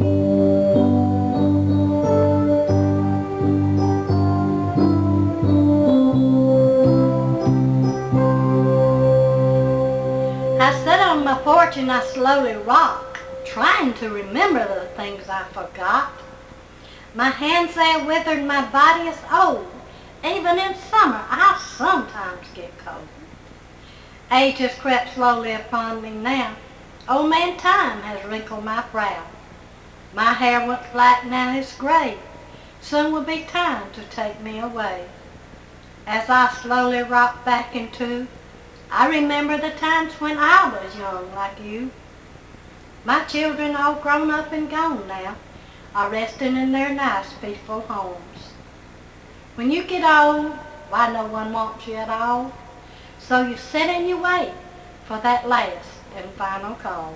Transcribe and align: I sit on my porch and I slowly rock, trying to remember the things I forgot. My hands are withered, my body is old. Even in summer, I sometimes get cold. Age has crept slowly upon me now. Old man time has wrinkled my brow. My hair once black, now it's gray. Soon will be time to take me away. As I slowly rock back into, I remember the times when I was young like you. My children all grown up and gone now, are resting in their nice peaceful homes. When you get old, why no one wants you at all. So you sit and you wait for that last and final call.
I 0.00 0.04
sit 10.82 10.98
on 10.98 11.24
my 11.24 11.38
porch 11.44 11.76
and 11.76 11.92
I 11.92 12.02
slowly 12.04 12.54
rock, 12.54 13.20
trying 13.44 13.92
to 13.94 14.08
remember 14.08 14.66
the 14.66 14.86
things 14.96 15.28
I 15.28 15.44
forgot. 15.52 16.12
My 17.14 17.28
hands 17.28 17.76
are 17.76 18.06
withered, 18.06 18.44
my 18.44 18.64
body 18.70 19.10
is 19.10 19.18
old. 19.30 19.66
Even 20.24 20.58
in 20.58 20.74
summer, 20.74 21.22
I 21.28 21.62
sometimes 21.76 22.46
get 22.54 22.78
cold. 22.78 23.08
Age 24.30 24.56
has 24.58 24.74
crept 24.76 25.12
slowly 25.14 25.52
upon 25.52 26.00
me 26.00 26.12
now. 26.12 26.56
Old 27.10 27.28
man 27.28 27.58
time 27.58 28.00
has 28.00 28.24
wrinkled 28.24 28.64
my 28.64 28.82
brow. 28.90 29.26
My 30.14 30.34
hair 30.34 30.66
once 30.66 30.86
black, 30.92 31.24
now 31.24 31.56
it's 31.56 31.76
gray. 31.76 32.18
Soon 32.80 33.12
will 33.12 33.22
be 33.22 33.42
time 33.42 33.90
to 33.92 34.02
take 34.04 34.40
me 34.40 34.58
away. 34.58 35.06
As 36.06 36.28
I 36.28 36.52
slowly 36.52 37.02
rock 37.02 37.44
back 37.44 37.74
into, 37.74 38.26
I 38.90 39.08
remember 39.08 39.56
the 39.56 39.70
times 39.70 40.12
when 40.20 40.36
I 40.38 40.68
was 40.68 40.96
young 40.96 41.34
like 41.34 41.58
you. 41.62 41.90
My 43.04 43.24
children 43.24 43.74
all 43.74 43.94
grown 43.94 44.30
up 44.30 44.52
and 44.52 44.68
gone 44.70 45.08
now, 45.08 45.36
are 45.94 46.10
resting 46.10 46.56
in 46.56 46.72
their 46.72 46.92
nice 46.92 47.32
peaceful 47.34 47.80
homes. 47.80 48.52
When 49.54 49.70
you 49.70 49.84
get 49.84 50.04
old, 50.04 50.52
why 50.90 51.10
no 51.12 51.26
one 51.26 51.52
wants 51.52 51.86
you 51.86 51.94
at 51.94 52.08
all. 52.08 52.52
So 53.18 53.46
you 53.46 53.56
sit 53.56 53.88
and 53.88 54.06
you 54.06 54.20
wait 54.20 54.52
for 55.06 55.18
that 55.20 55.48
last 55.48 55.88
and 56.16 56.30
final 56.32 56.74
call. 56.74 57.14